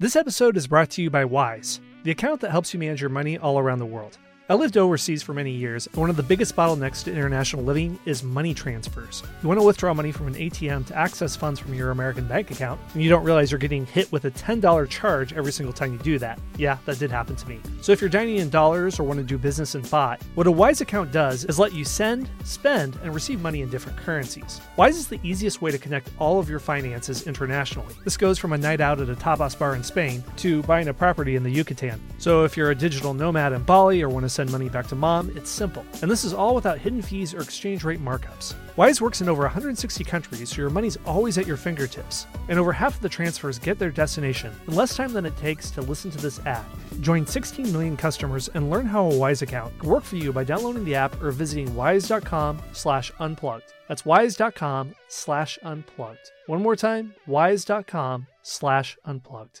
[0.00, 3.10] This episode is brought to you by Wise, the account that helps you manage your
[3.10, 4.16] money all around the world.
[4.50, 7.96] I lived overseas for many years, and one of the biggest bottlenecks to international living
[8.04, 9.22] is money transfers.
[9.42, 12.50] You want to withdraw money from an ATM to access funds from your American bank
[12.50, 15.92] account, and you don't realize you're getting hit with a $10 charge every single time
[15.92, 16.40] you do that.
[16.56, 17.60] Yeah, that did happen to me.
[17.80, 20.50] So if you're dining in dollars or want to do business in baht, what a
[20.50, 24.60] Wise account does is let you send, spend, and receive money in different currencies.
[24.76, 27.94] Wise is the easiest way to connect all of your finances internationally.
[28.02, 30.94] This goes from a night out at a tapas bar in Spain to buying a
[30.94, 32.00] property in the Yucatan.
[32.18, 34.94] So if you're a digital nomad in Bali or want to send money back to
[34.94, 35.84] mom, it's simple.
[36.00, 38.54] And this is all without hidden fees or exchange rate markups.
[38.74, 42.26] Wise works in over 160 countries, so your money's always at your fingertips.
[42.48, 45.70] And over half of the transfers get their destination in less time than it takes
[45.72, 46.64] to listen to this ad.
[47.02, 50.42] Join 16 million customers and learn how a Wise account can work for you by
[50.42, 53.74] downloading the app or visiting wise.com slash unplugged.
[53.88, 56.30] That's wise.com slash unplugged.
[56.46, 59.60] One more time, wise.com slash unplugged.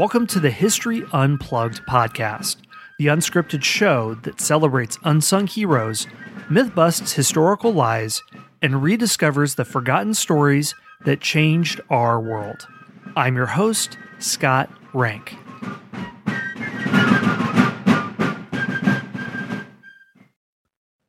[0.00, 2.56] Welcome to the History Unplugged podcast,
[2.98, 6.06] the unscripted show that celebrates unsung heroes,
[6.48, 8.22] myth busts historical lies,
[8.62, 10.74] and rediscovers the forgotten stories
[11.04, 12.66] that changed our world.
[13.14, 15.36] I'm your host, Scott Rank.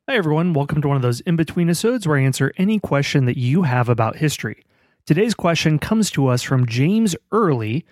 [0.06, 0.52] Hi, everyone.
[0.52, 3.62] Welcome to one of those in between episodes where I answer any question that you
[3.62, 4.62] have about history.
[5.06, 7.86] Today's question comes to us from James Early.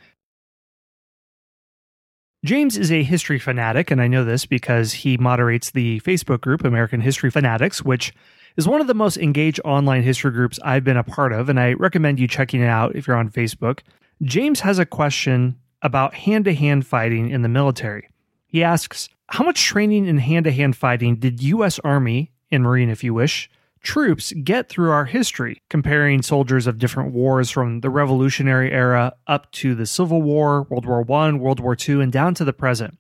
[2.43, 6.65] James is a history fanatic, and I know this because he moderates the Facebook group
[6.65, 8.15] American History Fanatics, which
[8.57, 11.61] is one of the most engaged online history groups I've been a part of, and
[11.61, 13.81] I recommend you checking it out if you're on Facebook.
[14.23, 18.09] James has a question about hand to hand fighting in the military.
[18.47, 21.79] He asks, How much training in hand to hand fighting did U.S.
[21.81, 23.51] Army, and Marine if you wish,
[23.81, 29.51] troops get through our history, comparing soldiers of different wars from the Revolutionary era up
[29.53, 32.99] to the Civil War, World War I, World War II, and down to the present?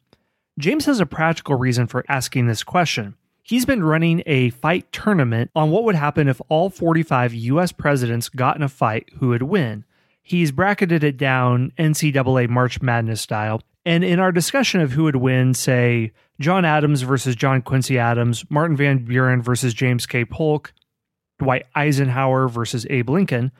[0.59, 3.15] James has a practical reason for asking this question.
[3.43, 8.29] He's been running a fight tournament on what would happen if all 45 US presidents
[8.29, 9.85] got in a fight, who would win.
[10.23, 13.62] He's bracketed it down NCAA March Madness style.
[13.85, 18.45] And in our discussion of who would win, say, John Adams versus John Quincy Adams,
[18.49, 20.25] Martin Van Buren versus James K.
[20.25, 20.73] Polk,
[21.39, 23.53] Dwight Eisenhower versus Abe Lincoln,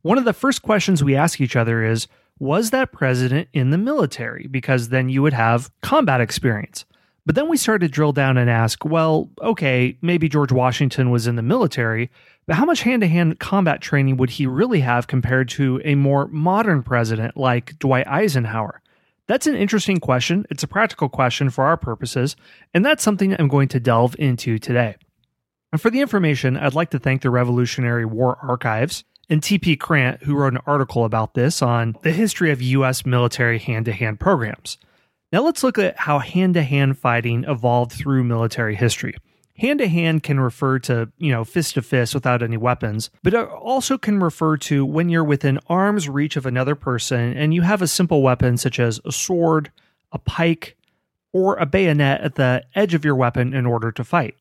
[0.00, 3.78] one of the first questions we ask each other is Was that president in the
[3.78, 4.46] military?
[4.46, 6.86] Because then you would have combat experience.
[7.24, 11.28] But then we started to drill down and ask, well, okay, maybe George Washington was
[11.28, 12.10] in the military,
[12.46, 15.94] but how much hand to hand combat training would he really have compared to a
[15.94, 18.81] more modern president like Dwight Eisenhower?
[19.32, 20.44] That's an interesting question.
[20.50, 22.36] It's a practical question for our purposes,
[22.74, 24.96] and that's something I'm going to delve into today.
[25.72, 30.22] And for the information, I'd like to thank the Revolutionary War Archives and TP Krant,
[30.22, 33.06] who wrote an article about this on the history of U.S.
[33.06, 34.76] military hand to hand programs.
[35.32, 39.14] Now let's look at how hand to hand fighting evolved through military history.
[39.62, 43.32] Hand to hand can refer to, you know, fist to fist without any weapons, but
[43.32, 47.62] it also can refer to when you're within arm's reach of another person and you
[47.62, 49.70] have a simple weapon such as a sword,
[50.10, 50.76] a pike,
[51.32, 54.34] or a bayonet at the edge of your weapon in order to fight.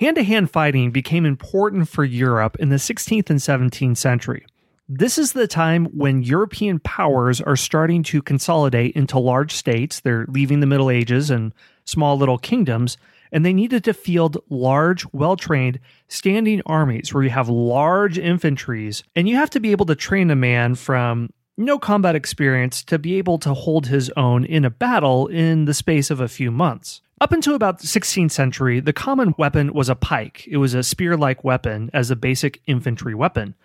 [0.00, 4.44] Hand to hand fighting became important for Europe in the 16th and 17th century.
[4.86, 10.00] This is the time when European powers are starting to consolidate into large states.
[10.00, 11.54] They're leaving the Middle Ages and
[11.86, 12.98] small little kingdoms,
[13.32, 19.02] and they needed to field large, well trained, standing armies where you have large infantries,
[19.14, 22.98] and you have to be able to train a man from no combat experience to
[22.98, 26.50] be able to hold his own in a battle in the space of a few
[26.50, 27.02] months.
[27.20, 30.46] Up until about the 16th century, the common weapon was a pike.
[30.46, 33.56] It was a spear like weapon as a basic infantry weapon.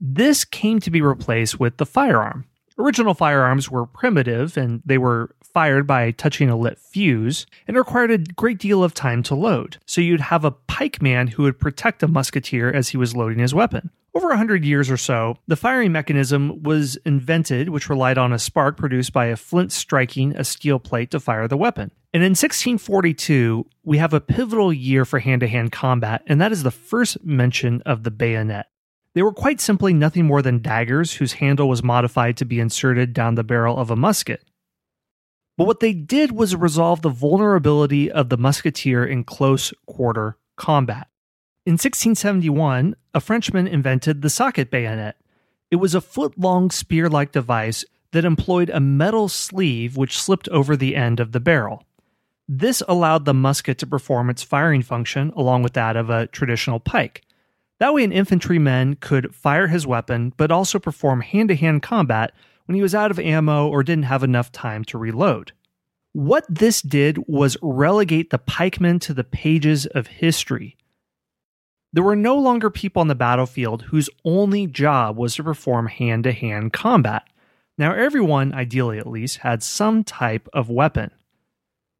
[0.00, 2.46] This came to be replaced with the firearm.
[2.78, 8.10] Original firearms were primitive and they were fired by touching a lit fuse and required
[8.10, 9.78] a great deal of time to load.
[9.86, 13.54] So you'd have a pikeman who would protect a musketeer as he was loading his
[13.54, 13.90] weapon.
[14.16, 18.38] Over a hundred years or so, the firing mechanism was invented, which relied on a
[18.38, 21.90] spark produced by a flint striking a steel plate to fire the weapon.
[22.12, 26.52] And in 1642, we have a pivotal year for hand to hand combat, and that
[26.52, 28.66] is the first mention of the bayonet.
[29.14, 33.14] They were quite simply nothing more than daggers whose handle was modified to be inserted
[33.14, 34.44] down the barrel of a musket.
[35.56, 41.08] But what they did was resolve the vulnerability of the musketeer in close quarter combat.
[41.64, 45.16] In 1671, a Frenchman invented the socket bayonet.
[45.70, 50.48] It was a foot long spear like device that employed a metal sleeve which slipped
[50.48, 51.84] over the end of the barrel.
[52.46, 56.80] This allowed the musket to perform its firing function along with that of a traditional
[56.80, 57.22] pike.
[57.80, 62.32] That way, an infantryman could fire his weapon, but also perform hand to hand combat
[62.66, 65.52] when he was out of ammo or didn't have enough time to reload.
[66.12, 70.76] What this did was relegate the pikemen to the pages of history.
[71.92, 76.24] There were no longer people on the battlefield whose only job was to perform hand
[76.24, 77.24] to hand combat.
[77.76, 81.10] Now, everyone, ideally at least, had some type of weapon.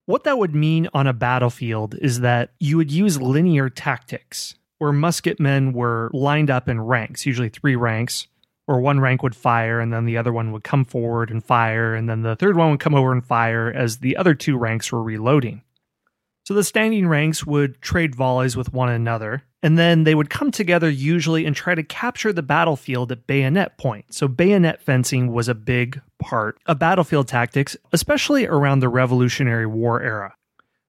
[0.06, 4.93] What that would mean on a battlefield is that you would use linear tactics, where
[4.93, 8.26] musketmen were lined up in ranks, usually three ranks,
[8.66, 11.94] or one rank would fire and then the other one would come forward and fire,
[11.94, 14.90] and then the third one would come over and fire as the other two ranks
[14.90, 15.62] were reloading.
[16.46, 20.50] So the standing ranks would trade volleys with one another, and then they would come
[20.50, 24.12] together usually and try to capture the battlefield at bayonet point.
[24.12, 30.02] So bayonet fencing was a big part of battlefield tactics, especially around the Revolutionary War
[30.02, 30.34] era.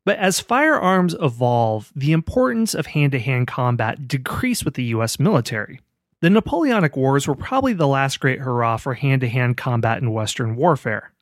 [0.03, 5.19] But as firearms evolve, the importance of hand to hand combat decreased with the US
[5.19, 5.79] military.
[6.25, 10.11] The Napoleonic Wars were probably the last great hurrah for hand to hand combat in
[10.11, 11.13] Western warfare.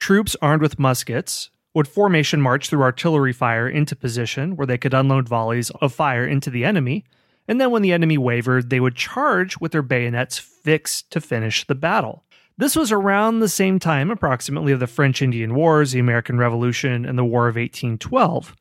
[0.00, 4.92] Troops armed with muskets, would formation march through artillery fire into position where they could
[4.92, 7.04] unload volleys of fire into the enemy,
[7.46, 11.64] and then when the enemy wavered, they would charge with their bayonets fixed to finish
[11.64, 12.24] the battle.
[12.56, 17.06] This was around the same time, approximately, of the French Indian Wars, the American Revolution,
[17.06, 18.56] and the War of 1812,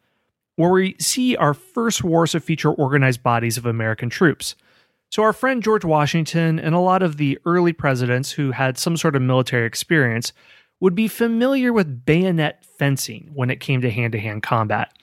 [0.55, 4.53] where we see our first wars to feature organized bodies of American troops.
[5.09, 8.97] So, our friend George Washington and a lot of the early presidents who had some
[8.97, 10.33] sort of military experience
[10.79, 14.93] would be familiar with bayonet fencing when it came to hand to hand combat.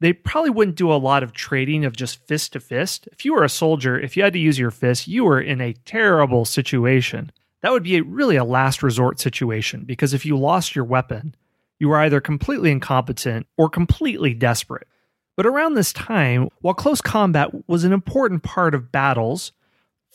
[0.00, 3.08] They probably wouldn't do a lot of trading of just fist to fist.
[3.12, 5.60] If you were a soldier, if you had to use your fist, you were in
[5.60, 7.30] a terrible situation.
[7.62, 11.36] That would be a, really a last resort situation because if you lost your weapon,
[11.78, 14.88] you were either completely incompetent or completely desperate.
[15.36, 19.52] But around this time, while close combat was an important part of battles,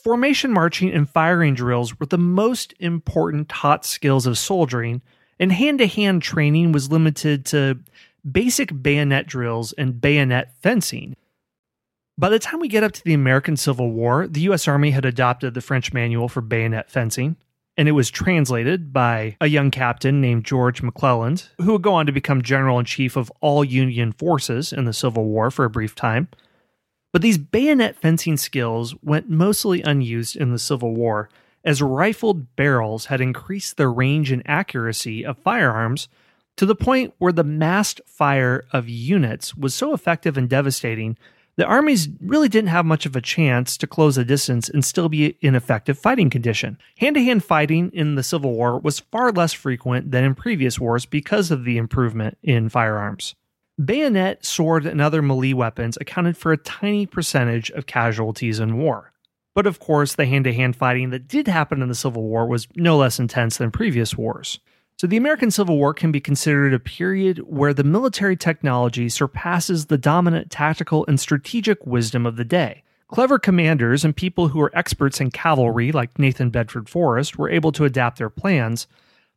[0.02, 5.02] Formation marching and firing drills were the most important taught skills of soldiering,
[5.40, 7.80] and hand to hand training was limited to
[8.30, 11.16] basic bayonet drills and bayonet fencing.
[12.16, 14.68] By the time we get up to the American Civil War, the U.S.
[14.68, 17.36] Army had adopted the French manual for bayonet fencing,
[17.78, 22.06] and it was translated by a young captain named George McClellan, who would go on
[22.06, 25.70] to become general in chief of all Union forces in the Civil War for a
[25.70, 26.26] brief time.
[27.12, 31.30] But these bayonet fencing skills went mostly unused in the Civil War,
[31.64, 36.08] as rifled barrels had increased the range and accuracy of firearms
[36.56, 41.16] to the point where the massed fire of units was so effective and devastating
[41.58, 45.08] that armies really didn't have much of a chance to close the distance and still
[45.08, 46.78] be in effective fighting condition.
[46.98, 50.78] Hand to hand fighting in the Civil War was far less frequent than in previous
[50.78, 53.34] wars because of the improvement in firearms.
[53.84, 59.12] Bayonet, sword, and other melee weapons accounted for a tiny percentage of casualties in war.
[59.56, 62.46] But of course, the hand to hand fighting that did happen in the Civil War
[62.46, 64.60] was no less intense than previous wars.
[65.00, 69.86] So, the American Civil War can be considered a period where the military technology surpasses
[69.86, 72.82] the dominant tactical and strategic wisdom of the day.
[73.06, 77.70] Clever commanders and people who were experts in cavalry, like Nathan Bedford Forrest, were able
[77.72, 78.88] to adapt their plans,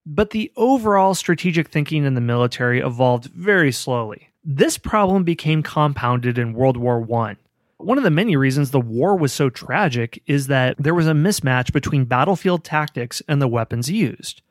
[0.04, 4.30] but the overall strategic thinking in the military evolved very slowly.
[4.44, 7.36] This problem became compounded in World War I.
[7.78, 11.14] One of the many reasons the war was so tragic is that there was a
[11.14, 14.42] mismatch between battlefield tactics and the weapons used.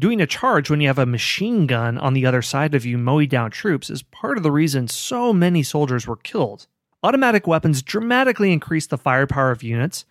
[0.00, 2.98] Doing a charge when you have a machine gun on the other side of you
[2.98, 6.66] mowing down troops is part of the reason so many soldiers were killed.
[7.04, 10.04] Automatic weapons dramatically increased the firepower of units,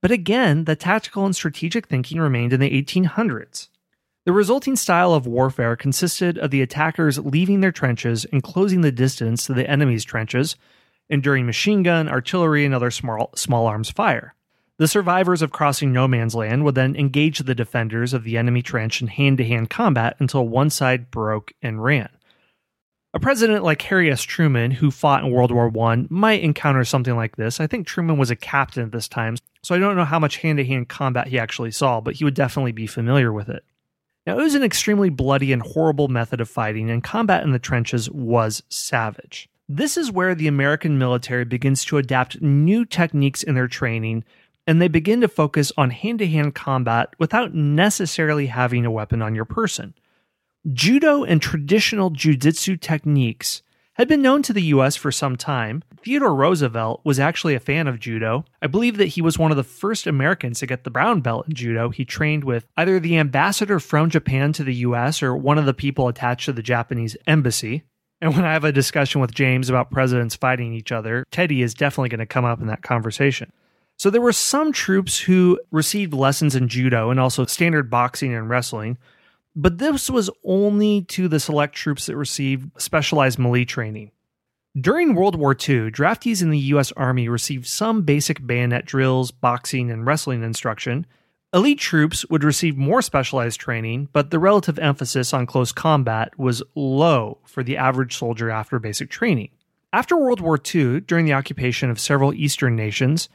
[0.00, 3.68] but again, the tactical and strategic thinking remained in the 1800s.
[4.24, 8.92] The resulting style of warfare consisted of the attackers leaving their trenches and closing the
[8.92, 10.56] distance to the enemy's trenches,
[11.10, 14.34] enduring machine gun, artillery, and other small, small arms fire.
[14.78, 18.62] The survivors of crossing no man's land would then engage the defenders of the enemy
[18.62, 22.08] trench in hand to hand combat until one side broke and ran.
[23.12, 24.22] A president like Harry S.
[24.22, 27.58] Truman, who fought in World War I, might encounter something like this.
[27.58, 30.36] I think Truman was a captain at this time, so I don't know how much
[30.36, 33.64] hand to hand combat he actually saw, but he would definitely be familiar with it.
[34.26, 37.58] Now, it was an extremely bloody and horrible method of fighting, and combat in the
[37.58, 39.48] trenches was savage.
[39.70, 44.22] This is where the American military begins to adapt new techniques in their training,
[44.68, 49.22] and they begin to focus on hand to hand combat without necessarily having a weapon
[49.22, 49.94] on your person.
[50.74, 53.62] Judo and traditional jujitsu techniques
[53.94, 55.82] had been known to the US for some time.
[56.04, 58.44] Theodore Roosevelt was actually a fan of judo.
[58.60, 61.48] I believe that he was one of the first Americans to get the brown belt
[61.48, 61.88] in judo.
[61.88, 65.72] He trained with either the ambassador from Japan to the US or one of the
[65.72, 67.84] people attached to the Japanese embassy.
[68.20, 71.72] And when I have a discussion with James about presidents fighting each other, Teddy is
[71.72, 73.50] definitely going to come up in that conversation.
[73.98, 78.48] So there were some troops who received lessons in judo and also standard boxing and
[78.48, 78.96] wrestling
[79.58, 84.12] but this was only to the select troops that received specialized melee training.
[84.80, 86.92] During World War II, draftees in the U.S.
[86.92, 91.06] Army received some basic bayonet drills, boxing, and wrestling instruction.
[91.52, 96.62] Elite troops would receive more specialized training, but the relative emphasis on close combat was
[96.76, 99.48] low for the average soldier after basic training.
[99.92, 103.28] After World War II, during the occupation of several Eastern nations,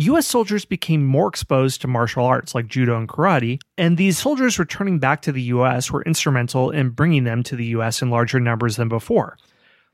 [0.00, 4.58] US soldiers became more exposed to martial arts like judo and karate, and these soldiers
[4.58, 8.40] returning back to the US were instrumental in bringing them to the US in larger
[8.40, 9.36] numbers than before.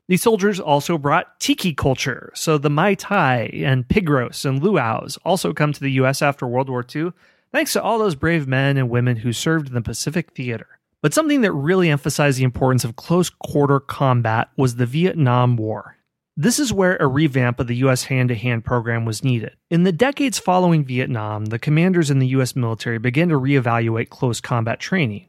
[0.07, 5.17] These soldiers also brought tiki culture, so the Mai Tai and pig roasts and luau's
[5.25, 7.11] also come to the US after World War II,
[7.51, 10.79] thanks to all those brave men and women who served in the Pacific Theater.
[11.01, 15.96] But something that really emphasized the importance of close quarter combat was the Vietnam War.
[16.39, 18.03] This is where a revamp of the U.S.
[18.03, 19.57] hand to hand program was needed.
[19.71, 22.55] In the decades following Vietnam, the commanders in the U.S.
[22.55, 25.25] military began to reevaluate close combat training.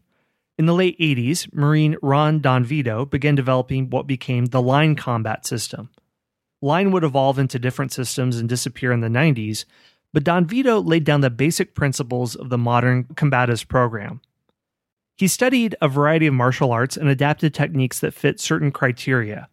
[0.59, 5.89] In the late 80s, Marine Ron Donvito began developing what became the line combat system.
[6.61, 9.65] Line would evolve into different systems and disappear in the 90s,
[10.13, 14.21] but Donvito laid down the basic principles of the modern combatives program.
[15.17, 19.49] He studied a variety of martial arts and adapted techniques that fit certain criteria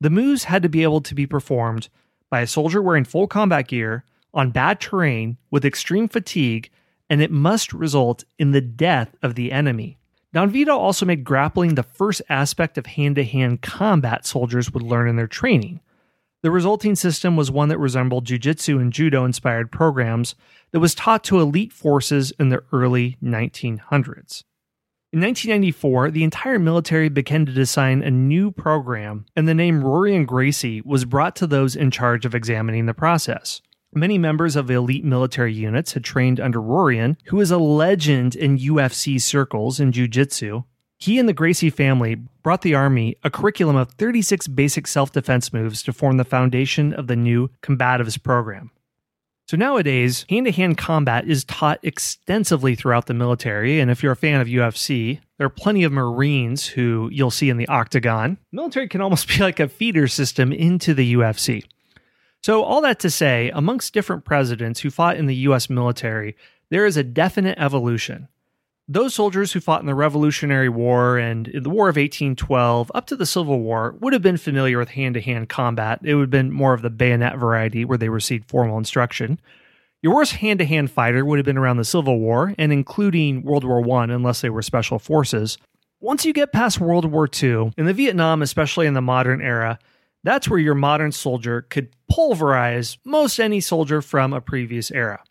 [0.00, 1.88] the moves had to be able to be performed
[2.30, 6.70] by a soldier wearing full combat gear on bad terrain with extreme fatigue,
[7.08, 9.98] and it must result in the death of the enemy.
[10.34, 15.08] Donvito also made grappling the first aspect of hand to hand combat soldiers would learn
[15.08, 15.80] in their training.
[16.42, 20.36] The resulting system was one that resembled jujitsu and judo inspired programs
[20.70, 24.44] that was taught to elite forces in the early 1900s.
[25.12, 30.24] In 1994, the entire military began to design a new program, and the name Rorion
[30.24, 33.60] Gracie was brought to those in charge of examining the process.
[33.92, 38.56] Many members of elite military units had trained under Rorion, who is a legend in
[38.56, 40.62] UFC circles in jiu-jitsu.
[40.96, 45.52] He and the Gracie family brought the Army a curriculum of 36 basic self defense
[45.52, 48.70] moves to form the foundation of the new combatives program.
[49.50, 53.80] So nowadays, hand to hand combat is taught extensively throughout the military.
[53.80, 57.50] And if you're a fan of UFC, there are plenty of Marines who you'll see
[57.50, 58.38] in the octagon.
[58.52, 61.64] Military can almost be like a feeder system into the UFC.
[62.44, 66.36] So, all that to say, amongst different presidents who fought in the US military,
[66.68, 68.28] there is a definite evolution.
[68.92, 73.14] Those soldiers who fought in the Revolutionary War and the War of 1812 up to
[73.14, 76.00] the Civil War would have been familiar with hand to hand combat.
[76.02, 79.38] It would have been more of the bayonet variety where they received formal instruction.
[80.02, 83.42] Your worst hand to hand fighter would have been around the Civil War and including
[83.44, 85.56] World War I, unless they were special forces.
[86.00, 89.78] Once you get past World War II, in the Vietnam, especially in the modern era,
[90.24, 95.22] that's where your modern soldier could pulverize most any soldier from a previous era.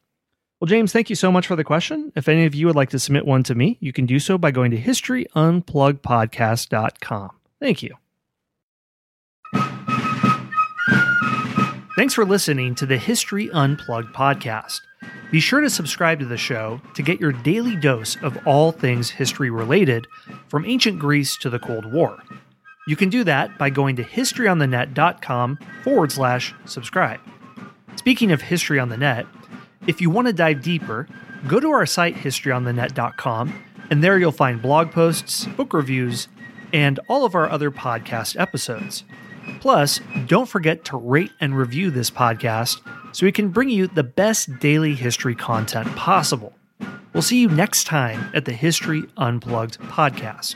[0.59, 2.11] Well, James, thank you so much for the question.
[2.15, 4.37] If any of you would like to submit one to me, you can do so
[4.37, 7.29] by going to historyunpluggedpodcast.com.
[7.61, 7.95] Thank you.
[11.95, 14.81] Thanks for listening to the History Unplugged podcast.
[15.31, 19.09] Be sure to subscribe to the show to get your daily dose of all things
[19.09, 20.07] history related,
[20.47, 22.17] from ancient Greece to the Cold War.
[22.87, 27.19] You can do that by going to historyonthenet.com forward slash subscribe.
[27.95, 29.27] Speaking of history on the net,
[29.87, 31.07] if you want to dive deeper,
[31.47, 36.27] go to our site historyonthenet.com, and there you'll find blog posts, book reviews,
[36.73, 39.03] and all of our other podcast episodes.
[39.59, 42.81] Plus, don't forget to rate and review this podcast
[43.15, 46.53] so we can bring you the best daily history content possible.
[47.13, 50.55] We'll see you next time at the History Unplugged podcast.